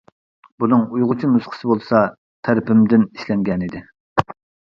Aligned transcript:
بۇنىڭ 0.61 0.85
ئۇيغۇرچە 0.95 1.29
نۇسخىسى 1.33 1.69
بولسا 1.73 2.01
تەرىپىمدىن 2.49 3.05
ئىشلەنگەنىدى. 3.09 3.83